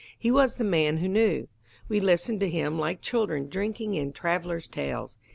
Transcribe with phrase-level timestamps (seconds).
[0.17, 1.47] He was the man who knew.
[1.87, 5.19] We listened to him like children drinking in travellers' tales.